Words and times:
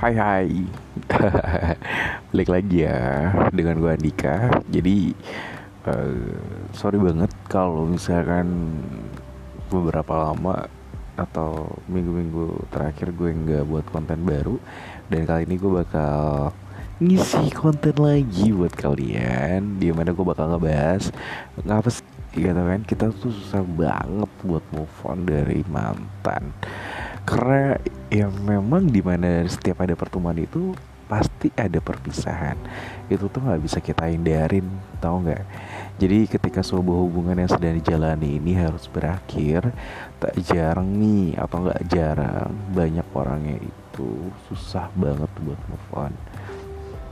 Hai 0.00 0.16
hai. 0.16 0.48
Balik 2.32 2.48
lagi 2.48 2.88
ya 2.88 3.36
Dengan 3.52 3.84
gue 3.84 3.92
Andika. 3.92 4.48
Jadi 4.72 5.12
uh, 5.84 6.40
Sorry 6.72 6.96
banget 6.96 7.28
Kalau 7.52 7.84
misalkan 7.84 8.80
Beberapa 9.68 10.32
lama 10.32 10.64
Atau 11.20 11.76
minggu-minggu 11.92 12.64
terakhir 12.72 13.12
Gue 13.12 13.36
nggak 13.36 13.68
buat 13.68 13.84
konten 13.92 14.24
baru 14.24 14.56
Dan 15.12 15.28
kali 15.28 15.44
ini 15.44 15.60
gue 15.60 15.68
bakal 15.68 16.48
Ngisi 17.04 17.52
konten 17.52 18.00
lagi 18.00 18.56
buat 18.56 18.72
kalian 18.72 19.76
Di 19.76 19.92
mana 19.92 20.16
gue 20.16 20.24
bakal 20.24 20.56
ngebahas 20.56 21.12
Ngapa 21.60 21.92
sih 21.92 22.08
gitu 22.40 22.56
kan? 22.56 22.80
Kita 22.88 23.12
tuh 23.12 23.36
susah 23.36 23.60
banget 23.68 24.32
buat 24.48 24.64
move 24.72 24.96
on 25.04 25.28
dari 25.28 25.60
mantan 25.68 26.56
karena 27.30 27.78
ya 28.10 28.26
memang 28.26 28.90
di 28.90 28.98
mana 28.98 29.46
setiap 29.46 29.86
ada 29.86 29.94
pertemuan 29.94 30.34
itu 30.34 30.74
pasti 31.06 31.50
ada 31.54 31.78
perpisahan. 31.78 32.58
Itu 33.06 33.30
tuh 33.30 33.46
nggak 33.46 33.62
bisa 33.62 33.78
kita 33.78 34.10
hindarin 34.10 34.66
tau 34.98 35.22
nggak? 35.22 35.46
Jadi 36.02 36.26
ketika 36.26 36.62
sebuah 36.62 37.06
hubungan 37.06 37.38
yang 37.38 37.50
sedang 37.50 37.78
dijalani 37.78 38.42
ini 38.42 38.58
harus 38.58 38.90
berakhir 38.90 39.70
tak 40.18 40.34
jarang 40.42 40.90
nih 40.98 41.38
atau 41.38 41.70
nggak 41.70 41.82
jarang 41.86 42.50
banyak 42.74 43.06
orangnya 43.14 43.62
itu 43.62 44.30
susah 44.50 44.90
banget 44.98 45.30
buat 45.46 45.60
move 45.70 45.88
on. 45.94 46.12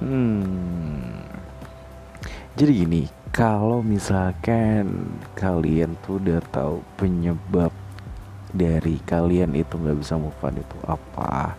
Hmm. 0.03 1.23
Jadi 2.59 2.73
gini 2.75 3.03
kalau 3.31 3.87
misalkan 3.87 5.15
kalian 5.39 5.95
tuh 6.03 6.19
udah 6.19 6.43
tahu 6.51 6.83
penyebab 6.99 7.71
dari 8.53 8.97
kalian 9.05 9.53
itu 9.53 9.77
nggak 9.77 9.99
bisa 10.01 10.17
move 10.17 10.37
on 10.41 10.57
itu 10.57 10.79
apa? 10.89 11.57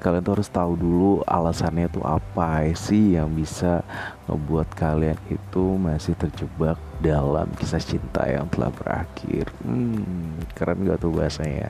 Kalian 0.00 0.24
tuh 0.24 0.40
harus 0.40 0.48
tahu 0.48 0.72
dulu 0.80 1.12
alasannya 1.28 1.92
itu 1.92 2.00
apa 2.00 2.64
sih 2.72 3.20
yang 3.20 3.28
bisa 3.36 3.84
ngebuat 4.24 4.72
kalian 4.72 5.20
itu 5.28 5.64
masih 5.76 6.16
terjebak 6.16 6.80
dalam 7.04 7.44
kisah 7.60 7.84
cinta 7.84 8.24
yang 8.24 8.48
telah 8.48 8.72
berakhir. 8.72 9.52
Hmm, 9.60 10.40
keren 10.56 10.88
gak 10.88 11.04
tuh 11.04 11.12
bahasanya? 11.12 11.68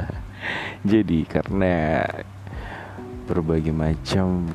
Jadi 0.90 1.26
karena 1.26 2.06
berbagai 3.26 3.74
macam 3.74 4.46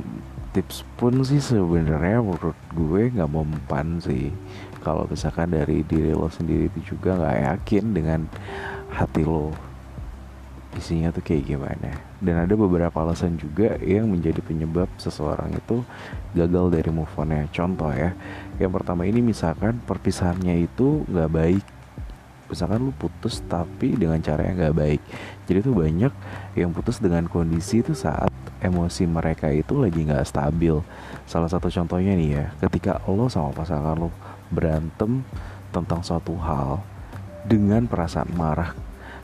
tips 0.50 0.82
pun 0.98 1.22
sih 1.22 1.42
sebenarnya 1.42 2.26
menurut 2.26 2.58
gue 2.74 3.02
nggak 3.14 3.30
mempan 3.30 4.02
sih. 4.02 4.34
Kalau 4.80 5.04
misalkan 5.06 5.52
dari 5.52 5.84
diri 5.84 6.16
lo 6.16 6.32
sendiri 6.32 6.72
itu 6.72 6.96
juga 6.96 7.20
nggak 7.20 7.40
yakin 7.44 7.86
dengan 7.92 8.20
hati 8.92 9.24
lo. 9.24 9.54
Isinya 10.78 11.10
tuh 11.10 11.26
kayak 11.26 11.50
gimana. 11.50 11.92
Dan 12.22 12.46
ada 12.46 12.54
beberapa 12.54 12.94
alasan 13.02 13.40
juga 13.42 13.74
yang 13.82 14.06
menjadi 14.06 14.38
penyebab 14.44 14.86
seseorang 15.02 15.50
itu 15.58 15.82
gagal 16.38 16.70
dari 16.70 16.90
move 16.94 17.10
onnya 17.18 17.50
contoh 17.50 17.90
ya 17.90 18.14
yang 18.62 18.70
pertama 18.76 19.08
ini 19.08 19.24
misalkan 19.24 19.80
perpisahannya 19.88 20.68
itu 20.68 21.08
nggak 21.10 21.32
baik. 21.32 21.66
Misalkan 22.50 22.82
lu 22.82 22.94
putus 22.94 23.42
tapi 23.46 23.94
dengan 23.94 24.20
cara 24.22 24.46
yang 24.46 24.58
nggak 24.58 24.78
baik. 24.78 25.02
Jadi 25.48 25.60
tuh 25.64 25.74
banyak 25.74 26.14
yang 26.58 26.70
putus 26.74 27.00
dengan 27.00 27.26
kondisi 27.30 27.82
itu 27.82 27.94
saat 27.96 28.30
emosi 28.60 29.08
mereka 29.08 29.48
itu 29.50 29.80
lagi 29.80 30.04
nggak 30.04 30.28
stabil. 30.28 30.76
Salah 31.24 31.48
satu 31.48 31.72
contohnya 31.72 32.14
nih 32.14 32.30
ya 32.36 32.46
ketika 32.68 33.00
lo 33.08 33.32
sama 33.32 33.56
pasangan 33.56 33.96
lo 33.96 34.10
berantem 34.52 35.24
tentang 35.70 36.02
suatu 36.02 36.34
hal 36.42 36.82
dengan 37.46 37.86
perasaan 37.88 38.32
marah 38.36 38.76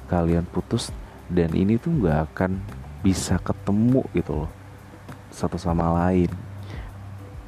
kalian 0.05 0.45
putus 0.45 0.93
dan 1.27 1.51
ini 1.57 1.81
tuh 1.81 1.91
nggak 1.91 2.19
akan 2.31 2.61
bisa 3.01 3.41
ketemu 3.41 4.05
gitu 4.13 4.45
loh 4.45 4.51
satu 5.33 5.59
sama 5.59 5.91
lain. 5.91 6.31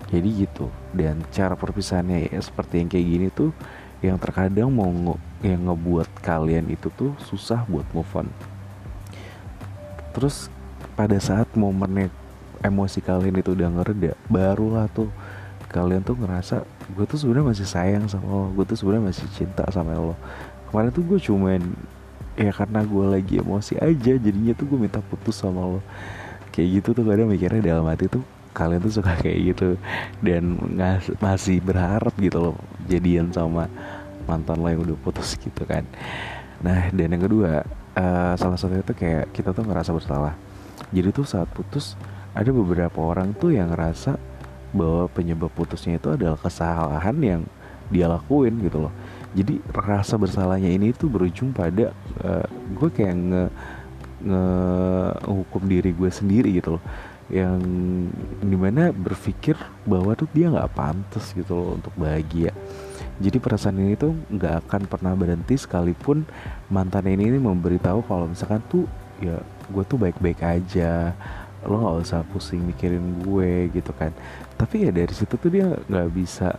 Jadi 0.08 0.48
gitu 0.48 0.72
dan 0.96 1.20
cara 1.36 1.56
perpisahannya 1.60 2.32
ya 2.32 2.40
seperti 2.40 2.80
yang 2.80 2.88
kayak 2.88 3.08
gini 3.08 3.28
tuh 3.32 3.52
yang 4.00 4.16
terkadang 4.16 4.72
mau 4.72 4.88
nge 4.88 5.16
yang 5.44 5.68
ngebuat 5.68 6.10
kalian 6.24 6.72
itu 6.72 6.88
tuh 6.96 7.12
susah 7.20 7.68
buat 7.68 7.88
move 7.92 8.12
on. 8.16 8.28
Terus 10.16 10.48
pada 10.96 11.20
saat 11.20 11.52
momennya 11.54 12.10
emosi 12.64 13.04
kalian 13.04 13.38
itu 13.38 13.54
udah 13.54 13.70
ngereda 13.70 14.12
barulah 14.32 14.90
tuh 14.90 15.12
kalian 15.68 16.02
tuh 16.02 16.16
ngerasa 16.16 16.64
gue 16.96 17.06
tuh 17.06 17.20
sebenarnya 17.20 17.54
masih 17.54 17.68
sayang 17.68 18.06
sama 18.08 18.26
lo 18.26 18.48
gue 18.56 18.66
tuh 18.66 18.78
sebenarnya 18.80 19.12
masih 19.12 19.28
cinta 19.36 19.68
sama 19.70 19.94
lo 19.94 20.16
kemarin 20.70 20.90
tuh 20.92 21.04
gue 21.04 21.20
cuman 21.20 21.62
ya 22.38 22.54
karena 22.54 22.86
gue 22.86 23.06
lagi 23.10 23.34
emosi 23.42 23.82
aja 23.82 24.14
jadinya 24.16 24.54
tuh 24.54 24.66
gue 24.70 24.80
minta 24.80 25.02
putus 25.02 25.40
sama 25.40 25.64
lo. 25.66 25.82
Kayak 26.54 26.82
gitu 26.82 26.90
tuh 26.98 27.04
kadang 27.06 27.30
mikirnya 27.30 27.62
dalam 27.62 27.86
hati 27.86 28.10
tuh 28.10 28.24
kalian 28.54 28.82
tuh 28.82 28.94
suka 28.94 29.18
kayak 29.24 29.56
gitu. 29.56 29.80
Dan 30.22 30.60
ngas 30.78 31.10
masih 31.18 31.64
berharap 31.64 32.14
gitu 32.20 32.38
loh 32.52 32.56
jadian 32.86 33.34
sama 33.34 33.66
mantan 34.30 34.60
lo 34.60 34.68
yang 34.70 34.82
udah 34.84 34.98
putus 35.02 35.34
gitu 35.40 35.64
kan. 35.66 35.88
Nah 36.62 36.92
dan 36.94 37.08
yang 37.14 37.24
kedua 37.24 37.66
uh, 37.98 38.34
salah 38.38 38.58
satunya 38.60 38.84
tuh 38.86 38.98
kayak 38.98 39.34
kita 39.34 39.56
tuh 39.56 39.66
ngerasa 39.66 39.92
bersalah. 39.96 40.34
Jadi 40.94 41.10
tuh 41.10 41.26
saat 41.26 41.50
putus 41.52 41.98
ada 42.38 42.54
beberapa 42.54 43.02
orang 43.02 43.34
tuh 43.34 43.50
yang 43.50 43.74
ngerasa 43.74 44.22
bahwa 44.76 45.10
penyebab 45.10 45.50
putusnya 45.56 45.98
itu 45.98 46.14
adalah 46.14 46.38
kesalahan 46.38 47.18
yang 47.24 47.42
dia 47.88 48.06
lakuin 48.06 48.60
gitu 48.62 48.84
loh 48.84 48.94
jadi 49.36 49.60
rasa 49.76 50.16
bersalahnya 50.16 50.72
ini 50.72 50.96
tuh 50.96 51.12
berujung 51.12 51.52
pada 51.52 51.92
uh, 52.24 52.44
eh, 52.44 52.48
gue 52.78 52.90
kayak 52.94 53.16
nge 53.16 53.44
nge 54.18 54.44
hukum 55.28 55.64
diri 55.68 55.92
gue 55.92 56.10
sendiri 56.12 56.50
gitu 56.56 56.80
loh. 56.80 56.84
Yang 57.28 57.60
di 58.40 58.56
mana 58.56 58.96
berpikir 58.96 59.60
bahwa 59.84 60.16
tuh 60.16 60.32
dia 60.32 60.48
nggak 60.48 60.72
pantas 60.72 61.36
gitu 61.36 61.52
loh 61.52 61.70
untuk 61.76 61.92
bahagia. 62.00 62.56
Jadi 63.20 63.38
perasaan 63.42 63.82
ini 63.82 64.00
tuh 64.00 64.16
nggak 64.32 64.68
akan 64.68 64.82
pernah 64.88 65.12
berhenti 65.18 65.58
sekalipun 65.58 66.24
mantan 66.72 67.10
ini, 67.10 67.34
ini 67.34 67.40
memberitahu 67.42 68.06
kalau 68.06 68.30
misalkan 68.30 68.64
tuh 68.72 68.86
ya 69.20 69.44
gue 69.68 69.84
tuh 69.84 70.00
baik-baik 70.00 70.40
aja. 70.40 71.12
Lo 71.68 71.84
nggak 71.84 71.98
usah 72.08 72.24
pusing 72.32 72.64
mikirin 72.64 73.22
gue 73.28 73.76
gitu 73.76 73.92
kan. 73.92 74.16
Tapi 74.56 74.88
ya 74.88 74.92
dari 74.96 75.12
situ 75.12 75.36
tuh 75.36 75.52
dia 75.52 75.68
nggak 75.68 76.10
bisa 76.16 76.56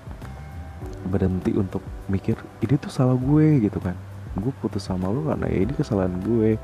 berhenti 1.08 1.56
untuk 1.56 1.80
mikir 2.06 2.36
ini 2.60 2.74
tuh 2.76 2.92
salah 2.92 3.16
gue 3.16 3.64
gitu 3.64 3.80
kan. 3.80 3.96
Gue 4.36 4.52
putus 4.60 4.86
sama 4.86 5.08
lo 5.08 5.24
karena 5.26 5.48
ya 5.48 5.58
ini 5.64 5.72
kesalahan 5.72 6.14
gue. 6.22 6.60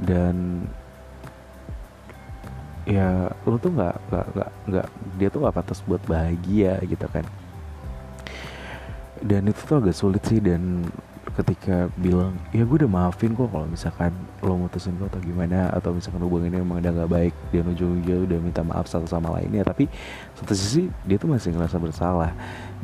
Dan 0.00 0.66
ya 2.88 3.30
lo 3.46 3.56
tuh 3.60 3.70
nggak 3.70 3.96
nggak 4.10 4.26
nggak 4.34 4.50
nggak 4.66 4.86
dia 5.20 5.28
tuh 5.30 5.40
nggak 5.46 5.56
pantas 5.56 5.80
buat 5.86 6.02
bahagia 6.04 6.82
gitu 6.84 7.06
kan. 7.08 7.24
Dan 9.20 9.48
itu 9.48 9.60
tuh 9.64 9.78
agak 9.78 9.96
sulit 9.96 10.24
sih 10.26 10.40
dan 10.40 10.88
ketika 11.40 11.88
bilang 11.96 12.36
ya 12.52 12.62
gue 12.62 12.76
udah 12.84 12.90
maafin 12.90 13.32
kok 13.32 13.48
kalau 13.48 13.64
misalkan 13.64 14.12
lo 14.44 14.60
mutusin 14.60 14.92
gue 15.00 15.08
atau 15.08 15.20
gimana 15.24 15.72
atau 15.72 15.96
misalkan 15.96 16.20
hubungan 16.22 16.52
ini 16.52 16.60
emang 16.60 16.84
udah 16.84 16.92
gak 17.04 17.10
baik 17.10 17.34
dan 17.50 17.64
ujung-ujungnya 17.72 18.16
udah 18.28 18.38
minta 18.38 18.62
maaf 18.62 18.86
satu 18.86 19.08
sama 19.08 19.32
lainnya 19.34 19.64
tapi 19.64 19.88
satu 20.36 20.52
sisi 20.52 20.92
dia 21.08 21.16
tuh 21.16 21.32
masih 21.32 21.56
ngerasa 21.56 21.76
bersalah. 21.80 22.32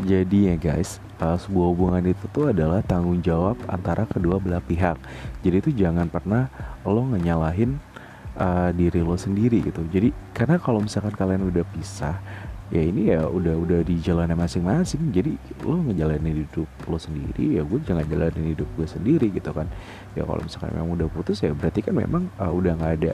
Jadi 0.01 0.53
ya 0.53 0.57
guys 0.57 1.01
uh, 1.21 1.37
sebuah 1.37 1.67
hubungan 1.73 2.05
itu 2.09 2.25
tuh 2.33 2.53
adalah 2.53 2.81
tanggung 2.85 3.21
jawab 3.21 3.57
antara 3.69 4.09
kedua 4.09 4.41
belah 4.41 4.65
pihak. 4.65 4.97
Jadi 5.45 5.57
itu 5.61 5.71
jangan 5.77 6.09
pernah 6.09 6.49
lo 6.85 7.03
ngenyalahin 7.13 7.77
uh, 8.37 8.71
diri 8.73 9.01
lo 9.05 9.17
sendiri 9.17 9.65
gitu. 9.65 9.85
Jadi 9.89 10.13
karena 10.37 10.57
kalau 10.61 10.81
misalkan 10.81 11.13
kalian 11.13 11.45
udah 11.49 11.65
pisah 11.73 12.17
ya 12.67 12.83
ini 12.83 13.15
ya 13.15 13.23
udah 13.31 13.55
udah 13.55 13.81
di 13.87 13.99
jalannya 14.03 14.35
masing-masing. 14.35 15.15
Jadi 15.15 15.39
lo 15.63 15.79
ngejalanin 15.87 16.47
hidup 16.47 16.69
lo 16.91 16.99
sendiri 16.99 17.59
ya 17.59 17.63
gue 17.63 17.79
jangan 17.87 18.07
jalanin 18.11 18.55
hidup 18.55 18.69
gue 18.75 18.87
sendiri 18.87 19.27
gitu 19.31 19.51
kan. 19.55 19.71
Ya 20.19 20.27
kalau 20.27 20.43
misalkan 20.43 20.75
memang 20.75 20.99
udah 20.99 21.09
putus 21.11 21.43
ya 21.43 21.55
berarti 21.55 21.81
kan 21.87 21.95
memang 21.95 22.27
uh, 22.43 22.51
udah 22.51 22.73
nggak 22.75 22.93
ada 23.03 23.13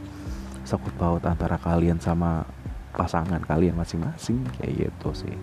sakut 0.64 0.94
paut 0.96 1.22
antara 1.26 1.60
kalian 1.60 2.00
sama 2.00 2.48
pasangan 2.96 3.40
kalian 3.44 3.76
masing-masing 3.76 4.40
kayak 4.56 4.88
gitu 4.88 5.26
sih. 5.26 5.36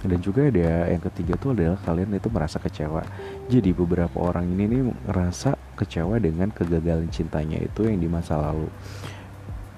Dan 0.00 0.22
juga 0.24 0.48
ada 0.48 0.88
yang 0.88 1.02
ketiga 1.02 1.36
tuh 1.36 1.52
adalah 1.52 1.76
kalian 1.84 2.16
itu 2.16 2.32
merasa 2.32 2.56
kecewa. 2.56 3.04
Jadi 3.52 3.74
beberapa 3.76 4.16
orang 4.22 4.48
ini 4.48 4.64
nih 4.70 4.82
ngerasa 5.10 5.58
kecewa 5.76 6.16
dengan 6.16 6.48
kegagalan 6.48 7.10
cintanya 7.12 7.60
itu 7.60 7.84
yang 7.84 8.00
di 8.00 8.08
masa 8.08 8.40
lalu 8.40 8.70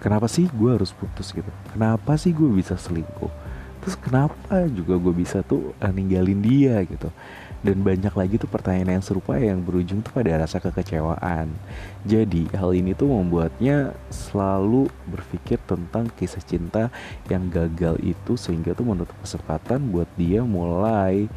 kenapa 0.02 0.26
sih 0.26 0.50
gue 0.50 0.70
harus 0.74 0.90
putus 0.90 1.30
gitu? 1.30 1.46
Kenapa 1.70 2.18
sih 2.18 2.34
gue 2.34 2.50
bisa 2.50 2.74
selingkuh? 2.74 3.30
Terus 3.82 3.94
kenapa 3.98 4.66
juga 4.70 4.98
gue 4.98 5.14
bisa 5.14 5.46
tuh 5.46 5.70
uh, 5.78 5.92
ninggalin 5.94 6.42
dia 6.42 6.82
gitu? 6.82 7.06
Dan 7.62 7.86
banyak 7.86 8.10
lagi 8.10 8.42
tuh 8.42 8.50
pertanyaan 8.50 8.98
yang 8.98 9.06
serupa 9.06 9.38
yang 9.38 9.62
berujung 9.62 10.02
tuh 10.02 10.10
pada 10.10 10.34
rasa 10.34 10.58
kekecewaan. 10.58 11.46
Jadi 12.02 12.50
hal 12.58 12.74
ini 12.74 12.90
tuh 12.90 13.06
membuatnya 13.06 13.94
selalu 14.10 14.90
berpikir 15.06 15.62
tentang 15.62 16.10
kisah 16.18 16.42
cinta 16.42 16.90
yang 17.30 17.46
gagal 17.46 18.02
itu 18.02 18.34
sehingga 18.34 18.74
tuh 18.74 18.90
menutup 18.90 19.14
kesempatan 19.22 19.94
buat 19.94 20.10
dia 20.18 20.42
mulai 20.42 21.30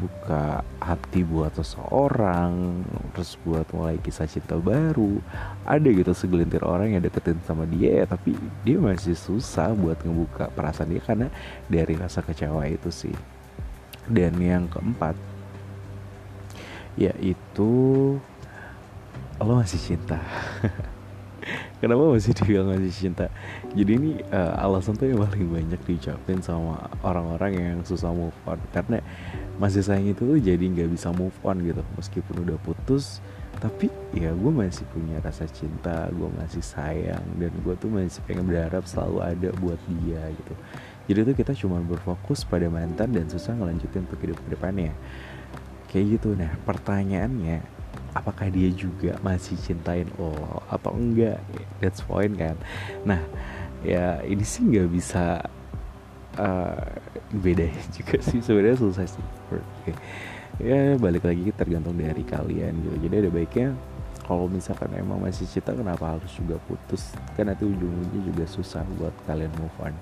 buka 0.00 0.64
hati 0.80 1.20
buat 1.20 1.52
seseorang 1.52 2.80
terus 3.12 3.36
buat 3.44 3.68
mulai 3.76 4.00
kisah 4.00 4.24
cinta 4.24 4.56
baru 4.56 5.20
ada 5.68 5.84
gitu 5.84 6.16
segelintir 6.16 6.64
orang 6.64 6.96
yang 6.96 7.04
deketin 7.04 7.36
sama 7.44 7.68
dia 7.68 8.08
tapi 8.08 8.32
dia 8.64 8.80
masih 8.80 9.12
susah 9.12 9.76
buat 9.76 10.00
ngebuka 10.00 10.48
perasaan 10.56 10.96
dia 10.96 11.04
karena 11.04 11.28
dari 11.68 11.94
rasa 12.00 12.24
kecewa 12.24 12.64
itu 12.64 12.88
sih. 12.88 13.14
Dan 14.08 14.40
yang 14.40 14.66
keempat 14.66 15.14
yaitu 16.98 17.70
lo 19.40 19.52
masih 19.56 19.78
cinta 19.78 20.20
kenapa 21.80 22.12
masih 22.12 22.32
dibilang 22.38 22.70
masih 22.76 22.92
cinta? 22.92 23.26
Jadi 23.72 23.90
ini 23.96 24.10
uh, 24.30 24.54
alasan 24.60 24.94
tuh 24.94 25.08
yang 25.08 25.24
paling 25.24 25.48
banyak 25.48 25.80
diucapin 25.88 26.38
sama 26.44 26.86
orang-orang 27.00 27.52
yang 27.56 27.78
susah 27.82 28.12
move 28.12 28.36
on. 28.44 28.60
Karena 28.70 29.00
masih 29.56 29.82
sayang 29.82 30.12
itu 30.12 30.22
tuh 30.22 30.38
jadi 30.38 30.60
nggak 30.60 30.92
bisa 30.92 31.10
move 31.10 31.34
on 31.42 31.58
gitu. 31.64 31.82
Meskipun 31.96 32.44
udah 32.46 32.60
putus 32.62 33.18
tapi 33.60 33.92
ya 34.16 34.32
gue 34.32 34.48
masih 34.48 34.88
punya 34.88 35.20
rasa 35.20 35.44
cinta 35.44 36.08
gue 36.08 36.28
masih 36.32 36.64
sayang 36.64 37.20
dan 37.36 37.52
gue 37.60 37.74
tuh 37.76 37.92
masih 37.92 38.24
pengen 38.24 38.48
berharap 38.48 38.88
selalu 38.88 39.20
ada 39.20 39.48
buat 39.60 39.76
dia 39.84 40.22
gitu. 40.32 40.54
Jadi 41.12 41.18
tuh 41.28 41.36
kita 41.36 41.52
cuma 41.52 41.82
berfokus 41.84 42.40
pada 42.46 42.70
mantan 42.72 43.12
dan 43.12 43.28
susah 43.28 43.52
ngelanjutin 43.52 44.08
untuk 44.08 44.20
hidup 44.24 44.40
ke 44.40 44.48
depannya. 44.56 44.96
Kayak 45.92 46.06
gitu. 46.16 46.32
Nah 46.32 46.56
pertanyaannya 46.64 47.79
apakah 48.14 48.50
dia 48.50 48.70
juga 48.74 49.16
masih 49.22 49.56
cintain 49.60 50.06
lo 50.18 50.34
atau 50.70 50.94
enggak? 50.94 51.38
That's 51.78 52.02
point 52.02 52.34
kan? 52.34 52.56
Nah 53.06 53.22
ya 53.80 54.20
ini 54.26 54.44
sih 54.44 54.66
nggak 54.66 54.88
bisa 54.90 55.44
uh, 56.36 56.84
beda 57.32 57.70
juga 57.96 58.16
sih. 58.22 58.42
Sebenarnya 58.42 58.78
susah 58.78 59.06
sih. 59.06 59.24
Okay. 59.50 59.96
ya 60.60 61.00
balik 61.00 61.24
lagi 61.24 61.48
tergantung 61.56 61.96
dari 61.96 62.22
kalian 62.26 62.74
gitu. 62.84 62.96
Jadi 63.08 63.14
ada 63.26 63.30
baiknya 63.32 63.68
kalau 64.30 64.46
misalkan 64.46 64.94
emang 64.94 65.18
masih 65.18 65.42
cinta 65.48 65.74
kenapa 65.74 66.14
harus 66.18 66.30
juga 66.38 66.60
putus? 66.70 67.18
Kan 67.34 67.50
nanti 67.50 67.66
ujung-ujungnya 67.66 68.22
juga 68.30 68.44
susah 68.46 68.86
buat 68.94 69.14
kalian 69.26 69.50
move 69.58 69.74
on. 69.82 69.94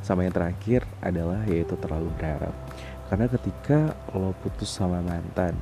Sama 0.00 0.24
yang 0.24 0.32
terakhir 0.32 0.88
adalah 1.04 1.44
yaitu 1.44 1.76
terlalu 1.76 2.08
berharap. 2.16 2.54
Karena 3.12 3.28
ketika 3.28 3.92
lo 4.16 4.32
putus 4.40 4.72
sama 4.72 5.04
mantan 5.04 5.52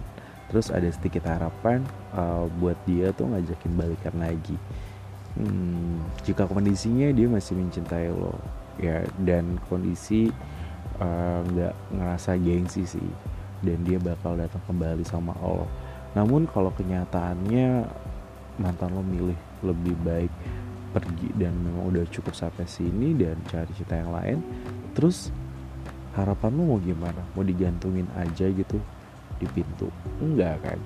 terus 0.52 0.68
ada 0.68 0.84
sedikit 0.92 1.24
harapan 1.24 1.80
uh, 2.12 2.44
buat 2.60 2.76
dia 2.84 3.08
tuh 3.16 3.24
ngajakin 3.32 3.72
balikan 3.72 4.14
lagi. 4.20 4.60
Hmm, 5.32 6.04
jika 6.28 6.44
kondisinya 6.44 7.08
dia 7.08 7.24
masih 7.24 7.56
mencintai 7.56 8.12
lo 8.12 8.36
ya 8.76 9.00
dan 9.24 9.56
kondisi 9.72 10.28
uh, 11.00 11.40
nggak 11.40 11.72
uh, 11.72 11.88
ngerasa 11.96 12.36
gengsi 12.36 12.84
sih 12.84 13.10
dan 13.64 13.80
dia 13.80 13.96
bakal 13.96 14.36
datang 14.36 14.60
kembali 14.68 15.08
sama 15.08 15.32
lo. 15.40 15.64
Namun 16.12 16.44
kalau 16.52 16.68
kenyataannya 16.76 17.88
mantan 18.60 18.92
lo 18.92 19.00
milih 19.00 19.40
lebih 19.64 19.96
baik 20.04 20.32
pergi 20.92 21.32
dan 21.40 21.56
memang 21.56 21.88
udah 21.88 22.04
cukup 22.12 22.36
sampai 22.36 22.68
sini 22.68 23.16
dan 23.16 23.40
cari 23.48 23.72
cerita 23.72 23.96
yang 23.96 24.12
lain 24.12 24.38
terus 24.92 25.32
harapan 26.12 26.52
lo 26.60 26.76
mau 26.76 26.80
gimana? 26.84 27.24
Mau 27.32 27.40
digantungin 27.40 28.04
aja 28.20 28.52
gitu 28.52 28.76
di 29.42 29.48
pintu. 29.50 29.90
Enggak 30.22 30.62
kan? 30.62 30.78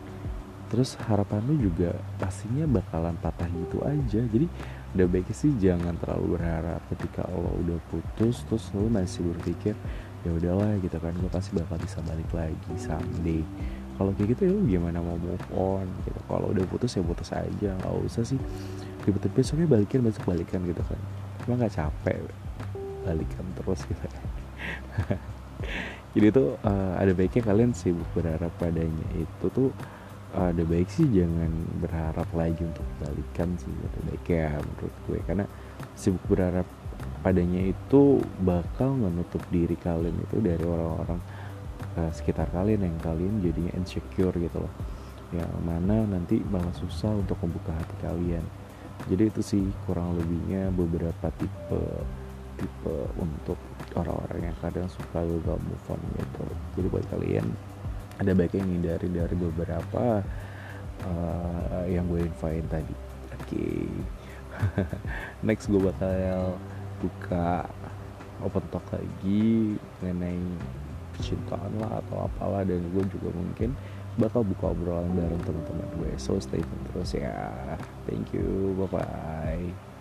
Terus 0.67 0.99
harapan 1.07 1.45
lu 1.47 1.71
juga 1.71 1.95
pastinya 2.17 2.65
bakalan 2.67 3.15
patah 3.21 3.47
gitu 3.53 3.85
aja. 3.85 4.25
Jadi 4.25 4.49
udah 4.97 5.07
baiknya 5.07 5.37
sih 5.37 5.53
jangan 5.61 5.95
terlalu 6.01 6.41
berharap 6.41 6.81
ketika 6.97 7.29
Allah 7.29 7.53
udah 7.61 7.79
putus 7.93 8.43
terus 8.49 8.65
lu 8.73 8.89
masih 8.89 9.23
berpikir 9.37 9.77
ya 10.25 10.31
udahlah 10.33 10.75
gitu 10.81 10.97
kan. 10.99 11.15
Gue 11.15 11.31
pasti 11.31 11.55
bakal 11.55 11.77
bisa 11.79 12.01
balik 12.03 12.31
lagi 12.33 12.73
someday. 12.81 13.45
Kalau 13.97 14.13
kayak 14.17 14.29
gitu 14.37 14.41
ya 14.49 14.51
lu 14.57 14.61
gimana 14.67 14.99
mau 15.05 15.21
move 15.21 15.47
on 15.55 15.87
gitu. 16.03 16.19
Kalau 16.27 16.51
udah 16.51 16.65
putus 16.67 16.97
ya 16.97 17.03
putus 17.05 17.31
aja 17.31 17.69
nggak 17.77 17.95
usah 18.09 18.25
sih. 18.27 18.41
Tiba-tiba 19.07 19.39
besoknya 19.39 19.71
balikan 19.71 20.03
besok 20.03 20.27
balikan 20.27 20.67
gitu 20.67 20.83
kan. 20.83 20.99
Emang 21.47 21.63
nggak 21.63 21.79
capek 21.79 22.19
balikan 23.07 23.47
terus 23.55 23.87
gitu 23.87 24.03
jadi 26.17 26.33
tuh 26.33 26.57
uh, 26.65 26.97
ada 26.97 27.13
baiknya 27.13 27.45
kalian 27.45 27.77
sibuk 27.77 28.09
berharap 28.17 28.49
padanya 28.57 29.05
itu 29.21 29.47
tuh 29.53 29.69
uh, 30.33 30.49
ada 30.49 30.65
baik 30.65 30.89
sih 30.89 31.05
jangan 31.13 31.53
berharap 31.85 32.25
lagi 32.33 32.65
untuk 32.65 32.89
balikan 33.05 33.53
sih 33.61 33.69
ada 33.69 34.01
baiknya 34.09 34.57
menurut 34.65 34.95
gue. 35.05 35.21
Karena 35.29 35.45
sibuk 35.93 36.25
berharap 36.25 36.65
padanya 37.21 37.69
itu 37.69 38.25
bakal 38.41 38.97
menutup 38.97 39.45
diri 39.53 39.77
kalian 39.77 40.17
itu 40.17 40.41
dari 40.41 40.65
orang-orang 40.65 41.21
uh, 42.01 42.09
sekitar 42.17 42.49
kalian 42.49 42.89
yang 42.89 42.97
kalian 43.05 43.45
jadinya 43.45 43.77
insecure 43.77 44.33
gitu 44.41 44.65
loh. 44.65 44.73
Yang 45.37 45.53
mana 45.69 46.09
nanti 46.09 46.41
malah 46.49 46.73
susah 46.81 47.13
untuk 47.13 47.37
membuka 47.45 47.77
hati 47.77 47.93
kalian. 48.01 48.45
Jadi 49.13 49.29
itu 49.29 49.45
sih 49.45 49.65
kurang 49.85 50.17
lebihnya 50.17 50.73
beberapa 50.73 51.29
tipe 51.37 51.85
tipe 52.57 52.97
untuk 53.21 53.59
orang-orang 53.97 54.53
yang 54.53 54.57
kadang 54.61 54.89
suka 54.89 55.25
gagal 55.25 55.59
move 55.63 55.87
on 55.89 56.01
gitu. 56.17 56.45
Jadi 56.77 56.87
buat 56.93 57.07
kalian 57.13 57.47
ada 58.17 58.33
baiknya 58.33 58.65
hindari 58.65 59.09
dari 59.13 59.37
beberapa 59.37 60.25
uh, 61.05 61.85
yang 61.89 62.09
gue 62.09 62.25
infoin 62.25 62.65
tadi. 62.69 62.95
Oke. 63.37 63.45
Okay. 63.45 63.85
next 65.47 65.69
gue 65.69 65.81
bakal 65.81 66.57
buka 67.05 67.69
open 68.41 68.65
talk 68.73 68.85
lagi 68.93 69.77
mengenai 70.01 70.41
percintaan 71.17 71.73
lah 71.81 72.01
atau 72.05 72.29
apalah 72.29 72.65
dan 72.65 72.81
gue 72.93 73.05
juga 73.09 73.33
mungkin 73.33 73.73
bakal 74.17 74.45
buka 74.45 74.73
obrolan 74.73 75.13
bareng 75.13 75.43
teman-teman 75.45 75.89
gue. 76.01 76.11
So 76.17 76.41
stay 76.41 76.61
tune 76.61 76.85
terus 76.93 77.17
ya. 77.17 77.77
Thank 78.09 78.33
you. 78.33 78.77
Bye 78.77 78.89
bye 78.93 79.96